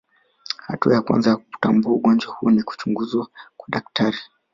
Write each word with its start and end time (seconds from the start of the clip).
Hatua 0.67 0.93
ya 0.93 1.01
kwanza 1.01 1.29
ya 1.29 1.37
kutambua 1.37 1.93
ugonjwa 1.93 2.33
huu 2.33 2.49
ni 2.49 2.63
kuchunguzwa 2.63 3.27
na 3.59 3.65
daktari 3.67 4.17